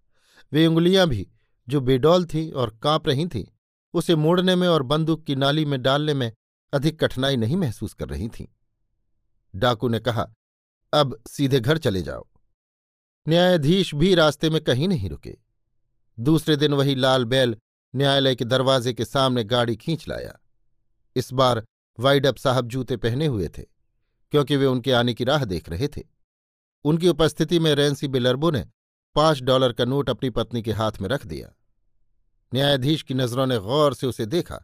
वे 0.51 0.65
उंगलियाँ 0.67 1.07
भी, 1.07 1.27
जो 1.67 1.81
बेडौल 1.81 2.25
थीं 2.25 2.51
और 2.51 2.77
काँप 2.84 3.07
रही 3.07 3.27
थीं, 3.27 3.46
उसे 3.93 4.15
मोड़ने 4.15 4.55
में 4.55 4.67
और 4.67 4.84
बंदूक 4.84 5.24
की 5.24 5.36
नाली 5.36 5.65
में 5.65 5.81
डालने 5.81 6.13
में 6.13 6.31
अधिक 6.74 7.00
कठिनाई 7.00 7.38
नहीं 7.38 7.55
महसूस 7.55 7.93
कर 7.93 8.10
रही 8.10 8.27
थीं। 8.29 8.48
डाकू 9.55 9.89
ने 9.89 10.00
कहा, 10.00 10.27
अब 10.93 11.17
सीधे 11.27 11.60
घर 11.60 11.77
चले 11.77 12.01
जाओ। 12.01 12.27
न्यायाधीश 13.27 13.96
भी 13.96 14.15
रास्ते 14.15 14.50
में 14.50 14.63
कहीं 14.63 14.88
नहीं 14.88 15.10
रुके। 15.10 15.38
दूसरे 16.17 16.55
दिन 16.55 16.74
वही 16.74 16.95
लाल 16.95 17.25
बैल 17.25 17.55
न्यायालय 17.93 18.36
के 18.36 18.45
दरवाजे 18.45 18.93
के 18.93 19.05
सामने 19.05 19.43
गाड़ी 19.43 19.75
खींच 19.75 20.07
लाया। 20.07 20.38
इस 21.15 21.31
बार 21.33 21.63
वाइडअप 21.97 22.38
साहब 22.38 22.67
जूते 22.67 22.97
पहने 22.97 23.25
हुए 23.25 23.47
थे, 23.47 23.63
क्योंकि 24.33 24.55
वे 24.55 24.65
उनके 24.65 24.91
आने 24.91 25.13
की 25.13 25.24
राह 25.24 25.45
देख 25.45 25.69
रहे 25.69 25.88
थे। 25.88 26.03
उनकी 26.86 27.07
उपस्थिति 27.09 27.59
में 27.59 27.74
रेंसी 27.75 28.07
बिलर्बो 28.07 28.51
ने 28.51 28.65
पाँच 29.15 29.41
डॉलर 29.41 29.74
का 29.74 29.86
नोट 29.86 30.09
अपनी 30.09 30.29
पत्नी 30.29 30.62
के 30.62 30.71
हाथ 30.71 31.00
में 31.01 31.09
रख 31.09 31.25
दिया। 31.25 31.53
न्यायाधीश 32.53 33.01
की 33.03 33.13
नज़रों 33.13 33.45
ने 33.47 33.57
गौर 33.59 33.93
से 33.93 34.07
उसे 34.07 34.25
देखा। 34.25 34.63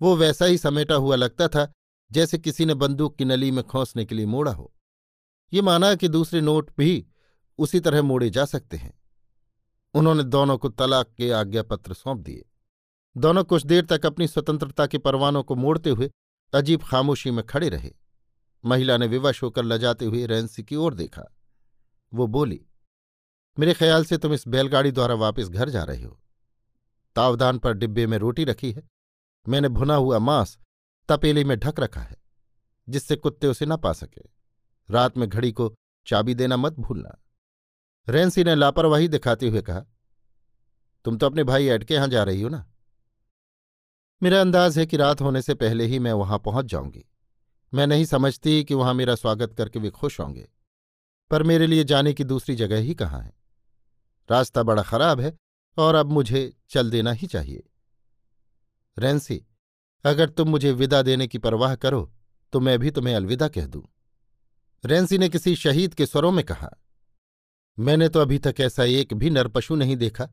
वो 0.00 0.16
वैसा 0.16 0.44
ही 0.44 0.58
समेटा 0.58 0.94
हुआ 0.94 1.16
लगता 1.16 1.48
था, 1.48 1.72
जैसे 2.10 2.38
किसी 2.38 2.64
ने 2.64 2.74
बंदूक 2.74 3.16
की 3.16 3.24
नली 3.24 3.50
में 3.50 3.62
खोंसने 3.64 4.04
के 4.04 4.14
लिए 4.14 4.26
मोड़ा 4.26 4.52
हो। 4.52 4.72
ये 5.52 5.62
माना 5.62 5.94
कि 5.94 6.08
दूसरे 6.08 6.40
नोट 6.40 6.70
भी 6.78 7.06
उसी 7.58 7.80
तरह 7.80 8.02
मोड़े 8.02 8.30
जा 8.30 8.44
सकते 8.44 8.76
हैं। 8.76 8.92
उन्होंने 9.94 10.22
दोनों 10.22 10.58
को 10.58 10.68
तलाक 10.68 11.08
के 11.16 11.30
आज्ञा 11.30 11.62
पत्र 11.62 11.94
सौंप 11.94 12.20
दिए। 12.20 12.44
दोनों 13.16 13.44
कुछ 13.44 13.66
देर 13.66 13.84
तक 13.86 14.06
अपनी 14.06 14.26
स्वतंत्रता 14.28 14.86
के 14.86 14.98
परवानों 14.98 15.42
को 15.42 15.54
मोड़ते 15.54 15.90
हुए 15.90 16.10
अजीब 16.54 16.82
खामोशी 16.82 17.30
में 17.30 17.44
खड़े 17.46 17.68
रहे। 17.68 17.92
महिला 18.64 18.96
ने 18.96 19.06
विवश 19.06 19.42
होकर 19.42 19.64
लजाते 19.64 20.04
हुए 20.04 20.26
रेंसी 20.26 20.62
की 20.62 20.76
ओर 20.76 20.94
देखा। 20.94 21.24
वो 22.14 22.26
बोली, 22.26 22.66
मेरे 23.58 23.74
ख्याल 23.74 24.04
से 24.04 24.18
तुम 24.18 24.32
इस 24.32 24.48
बैलगाड़ी 24.48 24.90
द्वारा 24.92 25.14
वापस 25.14 25.48
घर 25.48 25.68
जा 25.68 25.82
रहे 25.84 26.02
हो। 26.02 26.20
तावदान 27.16 27.58
पर 27.58 27.72
डिब्बे 27.72 28.06
में 28.06 28.18
रोटी 28.18 28.44
रखी 28.44 28.72
है। 28.72 28.82
मैंने 29.48 29.68
भुना 29.68 29.94
हुआ 29.94 30.18
मांस 30.18 30.58
तपेली 31.08 31.44
में 31.44 31.58
ढक 31.58 31.80
रखा 31.80 32.00
है, 32.00 32.16
जिससे 32.88 33.16
कुत्ते 33.16 33.46
उसे 33.46 33.66
न 33.66 33.76
पा 33.76 33.92
सके। 33.92 34.22
रात 34.90 35.16
में 35.18 35.28
घड़ी 35.28 35.52
को 35.52 35.74
चाबी 36.06 36.34
देना 36.34 36.56
मत 36.56 36.72
भूलना। 36.72 37.23
रेंसी 38.08 38.44
ने 38.44 38.54
लापरवाही 38.54 39.08
दिखाते 39.08 39.48
हुए 39.48 39.62
कहा, 39.62 39.80
तुम 41.04 41.16
तो 41.18 41.26
अपने 41.26 41.44
भाई 41.44 41.66
एड 41.66 41.84
के 41.84 41.94
यहाँ 41.94 42.08
जा 42.08 42.22
रही 42.24 42.42
हो 42.42 42.48
ना? 42.48 42.64
मेरा 44.22 44.40
अंदाज 44.40 44.78
है 44.78 44.86
कि 44.86 44.96
रात 44.96 45.20
होने 45.20 45.42
से 45.42 45.54
पहले 45.54 45.84
ही 45.84 45.98
मैं 45.98 46.12
वहाँ 46.12 46.38
पहुँच 46.38 46.66
जाऊँगी। 46.66 47.04
मैं 47.72 47.86
नहीं 47.86 48.04
समझती 48.04 48.64
कि 48.64 48.74
वहाँ 48.74 48.94
मेरा 48.94 49.14
स्वागत 49.14 49.54
करके 49.54 49.78
वे 49.78 49.90
खुश 49.90 50.20
होंगे। 50.20 50.48
पर 51.30 51.42
मेरे 51.42 51.66
लिए 51.66 51.84
जाने 51.84 52.12
की 52.14 52.24
दूसरी 52.24 52.54
जगह 52.54 52.76
ही 52.76 52.94
कहाँ 52.94 53.22
है? 53.22 53.32
रास्ता 54.30 54.62
बड़ा 54.62 54.82
खराब 54.82 55.20
है 55.20 55.36
और 55.76 55.94
अब 55.94 56.12
मुझे 56.12 56.52
चल 56.70 56.90
देना 56.90 57.12
ही 57.12 57.26
चाहिए। 57.26 57.62
रेंसी 58.98 59.44
अगर 60.04 60.28
तुम 60.28 60.48
मुझे 60.48 60.72
विदा 60.72 61.02
देने 61.02 61.26
की 61.26 61.38
परवाह 61.38 61.74
करो 61.74 62.12
तो 62.52 62.60
मैं 62.60 62.78
भी 62.78 62.90
तुम्हें 62.90 63.14
अलविदा 63.14 63.48
कह 63.48 63.66
दूँ। 63.66 63.82
रेंसी 64.84 65.18
ने 65.18 65.28
किसी 65.28 65.54
शहीद 65.56 65.94
के 65.94 66.06
स्वरों 66.06 66.32
में 66.32 66.44
कहा 66.44 66.70
मैंने 67.78 68.08
तो 68.08 68.20
अभी 68.20 68.38
तक 68.38 68.54
ऐसा 68.60 68.84
एक 68.84 69.14
भी 69.14 69.30
नरपशु 69.30 69.74
नहीं 69.74 69.96
देखा, 69.96 70.28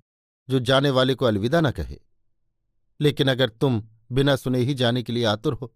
जो 0.50 0.60
जाने 0.60 0.90
वाले 0.90 1.16
को 1.16 1.26
अलविदा 1.26 1.62
न 1.62 1.72
कहे। 1.72 1.98
लेकिन 3.02 3.28
अगर 3.28 3.50
तुम 3.50 3.84
बिना 4.12 4.36
सुने 4.36 4.60
ही 4.60 4.74
जाने 4.74 5.04
के 5.04 5.14
लिए 5.14 5.26
आतुर 5.26 5.54
हो 5.54 5.74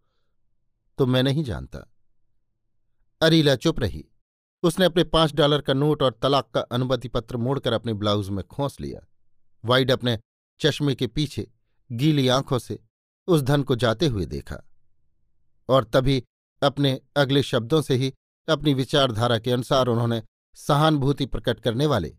तो 0.97 1.05
मैं 1.05 1.23
नहीं 1.23 1.43
जानता। 1.43 1.79
अरीला 3.21 3.55
चुप 3.55 3.79
रही। 3.79 4.05
उसने 4.63 4.85
अपने 4.85 5.03
पाँच 5.03 5.33
डॉलर 5.33 5.61
का 5.61 5.73
नोट 5.73 6.01
और 6.01 6.19
तलाक 6.21 6.49
का 6.53 6.61
अनुमति 6.61 7.07
पत्र 7.07 7.37
मोड़कर 7.37 7.73
अपने 7.73 7.93
ब्लाउज 7.93 8.29
में 8.29 8.43
खोंस 8.43 8.79
लिया। 8.81 9.05
वाइड 9.65 9.91
अपने 9.91 10.17
चश्मे 10.59 10.95
के 10.95 11.07
पीछे 11.07 11.47
गीली 11.91 12.27
आँखों 12.27 12.59
से 12.59 12.79
उस 13.27 13.41
धन 13.41 13.63
को 13.63 13.75
जाते 13.75 14.07
हुए 14.07 14.25
देखा 14.25 14.63
और 15.69 15.83
तभी 15.83 16.23
अपने 16.61 16.99
अगले 17.15 17.43
शब्दों 17.43 17.81
से 17.81 17.95
ही 17.95 18.13
अपनी 18.49 18.73
विचारधारा 18.73 19.39
के 19.39 19.51
अनुसार 19.51 19.87
उन्होंने 19.87 20.21
सहानुभूति 20.57 21.25
प्रकट 21.25 21.59
करने 21.59 21.85
वाले, 21.85 22.15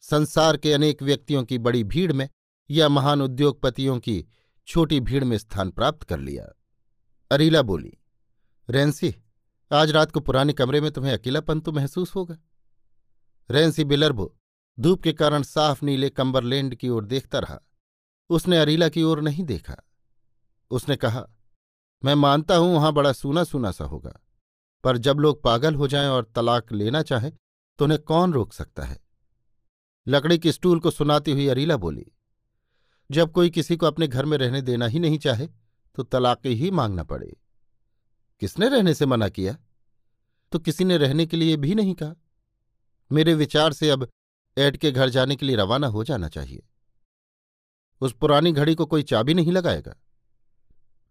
संसार 0.00 0.56
के 0.56 0.72
अनेक 0.72 1.02
व्यक्तियों 1.02 1.44
की 1.44 1.58
बड़ी 1.58 1.84
भीड़ 1.84 2.12
में 2.12 2.28
या 2.70 2.88
महान 2.88 3.22
उद्योगपतियों 3.22 3.98
की 3.98 4.24
छोटी 4.68 5.00
भीड़ 5.00 5.24
में 5.24 5.36
स्थान 5.38 5.70
प्राप्त 5.70 6.02
कर 6.02 6.18
लिया। 6.18 6.44
अरीला 7.30 7.62
बोली, 7.62 7.92
रैंसी, 8.68 9.14
आज 9.70 9.90
रात 9.90 10.12
को 10.12 10.20
पुराने 10.20 10.52
कमरे 10.52 10.80
में 10.80 10.90
तुम्हें 10.90 11.12
अकेलापन 11.12 11.60
तो 11.60 11.72
महसूस 11.72 12.14
होगा। 12.14 12.36
रैंसी 13.50 13.84
बिलरबो, 13.84 14.34
धूप 14.78 15.02
के 15.02 15.12
कारण 15.12 15.42
साफ़ 15.42 15.84
नीले 15.84 16.10
कंबरलैंड 16.10 16.74
की 16.74 16.88
ओर 16.88 17.04
देखता 17.04 17.38
रहा। 17.38 17.60
उसने 18.30 18.58
अरीला 18.58 18.88
की 18.88 19.02
ओर 19.02 19.20
नहीं 19.20 19.44
देखा। 19.44 19.76
उसने 20.70 20.96
कहा, 20.96 21.26
मैं 22.02 22.14
मानता 22.14 22.56
हूँ 22.56 22.74
वहाँ 22.74 22.92
बड़ा 22.92 23.12
सूना 23.12 23.44
सूना 23.44 23.70
सा 23.70 23.84
होगा, 23.84 24.18
पर 24.84 24.96
जब 24.96 25.18
लोग 25.18 25.42
पागल 25.42 25.74
हो 25.74 25.88
जाएँ 25.88 26.08
और 26.08 26.32
तलाक 26.34 26.72
लेना 26.72 27.02
चाहें 27.02 27.32
तो 27.80 27.84
उन्हें 27.84 28.00
कौन 28.02 28.32
रोक 28.32 28.52
सकता 28.52 28.84
है? 28.84 28.98
लकड़ी 30.06 30.38
की 30.38 30.52
स्टूल 30.52 30.80
को 30.80 30.90
सुनाती 30.90 31.32
हुई 31.32 31.46
अरीला 31.48 31.76
बोली, 31.76 32.04
जब 33.10 33.32
कोई 33.32 33.50
किसी 33.50 33.76
को 33.76 33.86
अपने 33.86 34.08
घर 34.08 34.24
में 34.24 34.36
रहने 34.38 34.60
देना 34.62 34.86
ही 34.86 34.98
नहीं 34.98 35.18
चाहे 35.18 35.46
तो 35.96 36.02
तलाक 36.02 36.46
ही 36.46 36.70
मांगना 36.70 37.04
पड़े। 37.04 37.36
किसने 38.40 38.68
रहने 38.68 38.94
से 38.94 39.06
मना 39.06 39.28
किया? 39.28 39.56
तो 40.52 40.58
किसी 40.58 40.84
ने 40.84 40.96
रहने 40.96 41.26
के 41.26 41.36
लिए 41.36 41.56
भी 41.56 41.74
नहीं 41.74 41.94
कहा। 41.94 42.14
मेरे 43.10 43.34
विचार 43.34 43.72
से 43.72 43.90
अब 43.90 44.08
एड 44.56 44.76
के 44.76 44.92
घर 44.92 45.08
जाने 45.08 45.36
के 45.36 45.46
लिए 45.46 45.56
रवाना 45.56 45.86
हो 45.86 46.04
जाना 46.04 46.28
चाहिए। 46.28 46.62
उस 48.00 48.12
पुरानी 48.12 48.52
घड़ी 48.52 48.74
को 48.74 48.86
कोई 48.86 49.02
चाबी 49.02 49.34
नहीं 49.34 49.52
लगाएगा। 49.52 49.96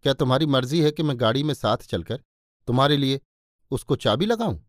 क्या 0.03 0.13
तुम्हारी 0.13 0.45
मर्ज़ी 0.45 0.81
है 0.81 0.91
कि 0.91 1.03
मैं 1.03 1.19
गाड़ी 1.19 1.43
में 1.43 1.53
साथ 1.53 1.77
चलकर 1.77 2.23
तुम्हारे 2.67 2.97
लिए 2.97 3.21
उसको 3.71 3.95
चाबी 3.95 4.25
लगाऊँ? 4.25 4.65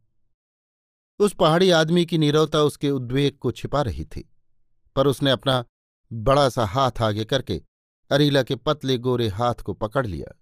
उस 1.20 1.34
पहाड़ी 1.34 1.70
आदमी 1.70 2.04
की 2.06 2.18
नीरवता 2.18 2.62
उसके 2.62 2.90
उद्वेग 2.90 3.36
को 3.38 3.50
छिपा 3.50 3.82
रही 3.82 4.04
थी, 4.04 4.28
पर 4.96 5.06
उसने 5.06 5.30
अपना 5.30 5.64
बड़ा 6.10 6.48
सा 6.48 6.64
हाथ 6.64 7.02
आगे 7.02 7.24
करके 7.24 7.60
अरीला 8.10 8.42
के 8.42 8.56
पतले 8.56 8.96
गोरे 8.98 9.28
हाथ 9.28 9.54
को 9.54 9.74
पकड़ 9.74 10.06
लिया। 10.06 10.34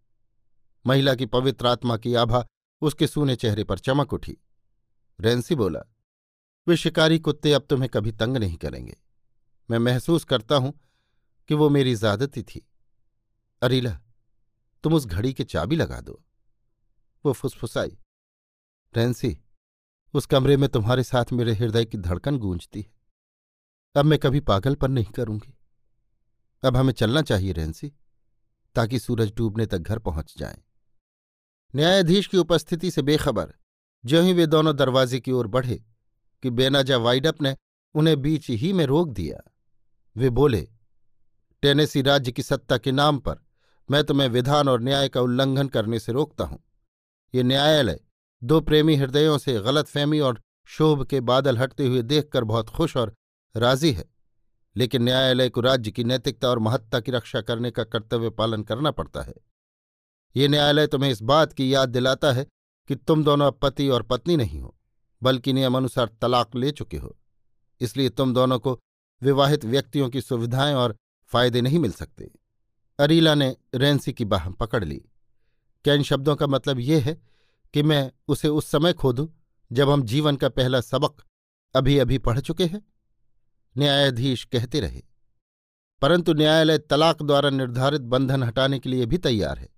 महिला 0.87 1.15
की 1.15 1.27
पवित्र 1.27 1.67
आत्मा 1.67 1.97
की 1.97 2.15
आभा 2.15 2.45
उसके 2.83 3.07
सूने 3.07 3.37
चेहरे 3.37 3.65
पर 3.65 3.79
चमक 3.79 4.13
उठी। 4.13 4.37
रेंसी 5.19 5.55
बोला, 5.55 5.81
वे 6.67 6.77
शिकारी 6.77 7.19
कुत्ते 7.19 7.53
अब 7.53 7.67
तुम्हें 7.71 7.91
कभी 7.91 8.13
तंग 8.13 8.37
नहीं 8.37 8.57
करेंगे। 8.57 8.97
मैं 9.69 9.79
महसूस 9.79 10.25
करता 10.25 10.57
हूँ 10.57 10.73
कि 11.49 11.55
वो 11.55 11.69
मेरी 11.71 11.95
ज्यादती 11.97 12.43
थी। 12.43 12.67
अरीला, 13.63 13.99
तुम 14.85 14.95
उस 14.95 15.07
घड़ी 15.07 15.33
के 15.33 15.45
चाबी 15.45 15.77
लगा 15.77 16.01
दो 16.01 16.21
वो 17.25 17.33
फुसफुसाई, 17.33 17.97
रेंसी 18.95 19.39
उस 20.15 20.27
कमरे 20.27 20.57
में 20.57 20.69
तुम्हारे 20.69 21.03
साथ 21.03 21.33
मेरे 21.33 21.55
हृदय 21.55 21.85
की 21.85 21.99
धड़कन 21.99 22.39
गूंजती 22.39 22.81
है। 22.81 22.93
अब 23.97 24.05
मैं 24.05 24.19
कभी 24.19 24.41
पागलपन 24.41 24.93
नहीं 24.93 25.13
करूँगी। 25.13 25.55
अब 26.63 26.77
हमें 26.77 26.93
चलना 26.93 27.23
चाहिए, 27.23 27.53
रेंसी, 27.53 27.93
ताकि 28.75 28.99
सूरज 28.99 29.33
डूबने 29.37 29.67
तक 29.67 29.79
घर 29.79 29.99
पहुँच 29.99 30.35
जाए। 30.39 30.63
न्यायाधीश 31.75 32.27
की 32.27 32.37
उपस्थिति 32.37 32.91
से 32.91 33.03
बेखबर। 33.03 33.53
ज्यों 34.05 34.25
ही 34.25 34.33
वे 34.33 34.47
दोनों 34.47 34.77
दरवाजे 34.77 35.21
की 35.21 35.33
ओर 35.33 35.47
बढ़े 35.47 35.85
कि 36.43 36.51
बेनाजा 36.51 36.97
वाइडअप 36.97 37.43
ने 37.43 37.57
उन्हें 37.95 38.21
बीच 38.23 38.49
ही 38.51 38.73
में 38.73 38.85
रोक 38.87 39.09
दिया, 39.09 39.41
वे 40.17 40.31
बोले, 40.31 40.69
टेनेसी 41.63 42.03
राज्य 42.03 42.33
की 42.33 42.43
सत्ता 42.43 42.79
के 42.79 42.93
नाम 42.93 43.19
पर 43.19 43.39
मैं 43.91 44.05
तुम्हें 44.05 44.29
विधान 44.29 44.69
और 44.69 44.81
न्याय 44.81 45.09
का 45.09 45.21
उल्लंघन 45.21 45.69
करने 45.69 46.01
से 46.01 46.13
रोकता 46.13 46.45
हूँ। 46.45 46.63
ये 47.35 47.43
न्यायालय 47.43 48.01
दो 48.45 48.61
प्रेमी 48.61 48.97
हृदयों 48.97 49.39
से 49.39 49.61
गलतफहमी 49.61 50.21
और 50.21 50.41
शोभ 50.67 51.07
के 51.07 51.21
बादल 51.21 51.59
हटते 51.59 51.87
हुए 51.87 52.03
देखकर 52.03 52.45
बहुत 52.45 52.69
खुश 52.69 52.97
और 52.97 53.15
राज़ी 53.57 53.93
है। 53.93 54.05
लेकिन 54.77 55.03
न्यायालय 55.03 55.49
को 55.49 55.61
राज्य 55.61 55.91
की 55.91 56.05
नैतिकता 56.05 56.49
और 56.49 56.59
महत्ता 56.59 57.01
की 57.01 57.13
रक्षा 57.13 57.41
करने 57.41 57.71
का 57.71 57.85
कर्तव्य 57.85 58.31
पालन 58.31 58.63
करना 58.63 58.91
पड़ता 58.91 59.23
है। 59.23 59.35
ये 60.37 60.49
न्यायालय 60.49 60.87
तुम्हें 60.87 61.11
इस 61.11 61.23
बात 61.23 61.53
की 61.53 61.75
याद 61.75 61.89
दिलाता 61.89 62.33
है 62.33 62.47
कि 62.89 62.95
तुम 62.95 63.25
दोनों 63.25 63.47
अब 63.47 63.59
पति 63.63 63.89
और 63.89 64.03
पत्नी 64.03 64.37
नहीं 64.37 64.61
हो, 64.61 64.79
बल्कि 65.23 65.53
नियमानुसार 65.53 66.11
तलाक 66.23 66.57
ले 66.57 66.71
चुके 66.71 66.97
हो। 66.97 67.19
इसलिए 67.81 68.09
तुम 68.09 68.35
दोनों 68.35 68.59
को 68.59 68.81
विवाहित 69.23 69.65
व्यक्तियों 69.65 70.11
की 70.11 70.21
सुविधाएँ 70.21 70.75
और 70.75 70.97
फ़ायदे 71.27 71.61
नहीं 71.61 71.79
मिल 71.79 71.93
सकते। 71.93 72.31
अरीला 72.99 73.35
ने 73.35 73.57
रेंसी 73.75 74.13
की 74.13 74.25
बाह 74.25 74.51
पकड़ 74.51 74.85
ली। 74.85 75.05
क्या 75.85 75.95
इन 75.95 76.03
शब्दों 76.03 76.37
का 76.37 76.47
मतलब 76.47 76.79
ये 76.79 77.01
है 77.01 77.28
कि 77.75 77.83
मैं 77.83 78.11
उसे 78.29 78.49
उस 78.49 78.71
समय 78.71 78.93
खो 78.93 79.13
दूँ 79.13 79.29
जब 79.71 79.91
हम 79.91 80.03
जीवन 80.05 80.37
का 80.37 80.49
पहला 80.49 80.81
सबक 80.81 81.23
अभी 81.75 81.99
अभी 81.99 82.19
पढ़ 82.19 82.41
चुके 82.41 82.65
हैं? 82.65 82.83
न्यायाधीश 83.77 84.45
कहते 84.45 84.81
रहे, 84.81 85.03
परंतु 86.03 86.35
न्यायालय 86.35 86.79
तलाक 86.81 87.23
द्वारा 87.23 87.51
निर्धारित 87.51 88.01
बंधन 88.03 88.43
हटाने 88.43 88.79
के 88.79 88.89
लिए 88.89 89.07
भी 89.07 89.19
तैयार 89.19 89.59
है। 89.59 89.69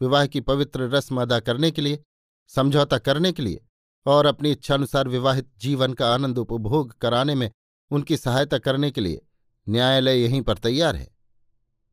विवाह 0.00 0.26
की 0.26 0.40
पवित्र 0.40 0.88
रस्म 0.88 1.22
अदा 1.22 1.38
करने 1.40 1.70
के 1.70 1.82
लिए, 1.82 2.02
समझौता 2.50 2.98
करने 2.98 3.32
के 3.32 3.42
लिए 3.42 3.60
और 4.06 4.26
अपनी 4.26 4.50
इच्छानुसार 4.50 5.08
विवाहित 5.08 5.48
जीवन 5.58 5.92
का 5.92 6.12
आनंद 6.14 6.38
उपभोग 6.38 6.98
कराने 6.98 7.34
में 7.34 7.50
उनकी 7.90 8.16
सहायता 8.16 8.58
करने 8.58 8.90
के 8.90 9.00
लिए 9.00 9.20
न्यायालय 9.66 10.22
यहीं 10.22 10.42
पर 10.42 10.58
तैयार 10.58 10.96
है। 10.96 11.08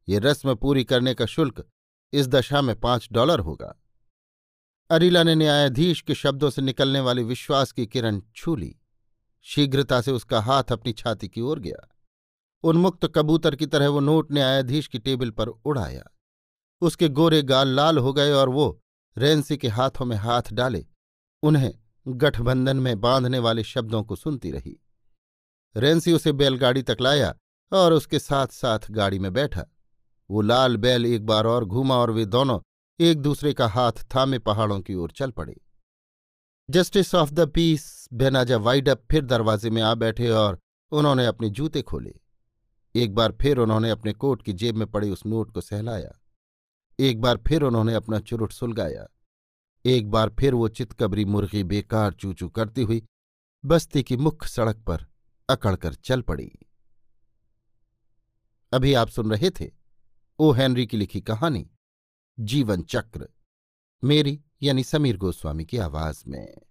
ये 0.08 0.20
रस्म 0.20 0.56
पूरी 0.56 0.84
करने 0.84 1.14
का 1.14 1.26
शुल्क 1.28 1.64
इस 2.14 2.28
दशा 2.28 2.62
में 2.62 2.80
पाँच 2.80 3.08
डॉलर 3.12 3.40
होगा। 3.40 3.76
अरिला 4.90 5.24
ने 5.24 5.36
न्यायाधीश 5.36 6.02
के 6.02 6.16
शब्दों 6.16 6.50
से 6.50 6.62
निकलने 6.62 7.00
वाली 7.00 7.24
विश्वास 7.24 7.72
की 7.72 7.86
किरण 7.86 8.22
छू 8.36 8.56
ली। 8.56 8.76
शीघ्रता 9.42 10.02
से 10.02 10.12
उसका 10.12 10.42
हाथ 10.42 10.64
अपनी 10.72 10.94
छाती 10.94 11.28
की 11.28 11.42
ओर 11.42 11.60
गया। 11.60 11.90
उन्मुक्त 12.64 13.06
कबूतर 13.06 13.56
की 13.56 13.66
तरह 13.66 13.88
वो 13.88 14.00
नोट 14.00 14.32
न्यायाधीश 14.32 14.88
की 14.88 15.00
टेबल 15.00 15.30
पर 15.30 15.48
उड़ाया। 15.48 16.04
उसके 16.82 17.10
गोरे 17.10 17.42
गाल 17.42 17.68
लाल 17.68 17.98
हो 17.98 18.14
गए 18.14 18.32
और 18.32 18.50
वो 18.50 18.82
रेंसी 19.18 19.58
के 19.58 19.68
हाथों 19.68 20.06
में 20.06 20.18
हाथ 20.18 20.42
डाले। 20.54 20.86
उन्हें 21.44 21.74
गठबंधन 22.08 22.78
में 22.78 23.02
बांधने 23.02 23.40
वाले 23.40 23.64
शब्दों 23.64 24.04
को 24.04 24.16
सुनती 24.16 24.52
रही। 24.52 24.80
रेंसी 25.76 26.14
उसे 26.14 26.32
बैलगाड़ी 26.32 26.82
तक 26.84 26.98
लाया 27.02 27.36
और 27.72 27.94
उसके 27.94 28.20
साथ 28.20 28.48
साथ 28.48 28.80
गाड़ी 28.92 29.20
में 29.20 29.34
बैठा। 29.34 29.66
वो 30.32 30.42
लाल 30.42 30.78
बैल 30.78 31.06
एक 31.06 31.26
बार 31.26 31.46
और 31.46 31.66
घूमा 31.66 31.96
और 31.96 32.12
वे 32.12 32.26
दोनों 32.26 32.60
एक 33.00 33.18
दूसरे 33.18 33.54
का 33.54 33.68
हाथ 33.68 33.92
थामे 34.16 34.40
पहाड़ों 34.40 34.82
की 34.82 34.94
ओर 34.94 35.12
चल 35.12 35.32
पड़े। 35.32 35.62
Justice 36.70 37.16
of 37.16 37.32
the 37.32 37.52
peace, 37.52 38.10
Benaja 38.14 38.58
Widdup 38.58 39.04
फिर 39.12 39.26
दरवाजे 39.26 39.70
में 39.70 39.82
आ 39.82 39.96
बैठे 39.96 40.30
और 40.30 40.60
उन्होंने 40.92 41.26
अपने 41.26 41.50
जूते 41.50 41.82
खोले। 41.82 42.16
एक 42.96 43.16
बार 43.16 43.38
फिर 43.42 43.58
उन्होंने 43.58 43.90
अपने 43.90 44.14
कोट 44.14 44.42
की 44.42 44.54
जेब 44.54 44.76
में 44.76 44.92
पड़े 44.92 45.10
उस 45.10 45.26
नोट 45.26 45.52
को 45.52 45.62
सहलाया। 45.62 46.22
एक 47.00 47.22
बार 47.22 47.38
फिर 47.48 47.62
उन्होंने 47.62 47.94
अपना 47.94 48.20
चुरुट 48.20 48.52
सुलगाया। 48.52 49.08
एक 49.86 50.12
बार 50.12 50.30
फिर 50.40 50.54
वो 50.54 50.68
चितकबरी 50.68 51.26
मुर्गी 51.26 51.64
बेकार 51.64 52.14
चूचू 52.14 52.50
करती 52.50 52.84
हुई 52.84 53.06
बस्ती 53.66 54.04
की 54.04 54.18
मुख्य 54.18 54.48
सड़क 54.48 54.78
पर 54.78 55.08
अकड़कर 55.50 55.94
चल 55.94 56.22
पड़ी। 56.22 56.52
अभी 58.74 58.94
आप 58.94 59.08
सुन 59.08 59.32
रहे 59.32 59.50
थे 59.50 59.72
ओ. 60.40 60.52
हेनरी 60.52 60.88
की 60.88 60.98
लिखी 60.98 61.22
कहानी। 61.22 61.72
जीवन 62.40 62.82
चक्र 62.82 63.30
मेरी 64.04 64.42
यानी 64.64 64.84
समीर 64.84 65.18
गोस्वामी 65.18 65.66
की 65.66 65.78
आवाज़ 65.78 66.24
में। 66.28 66.62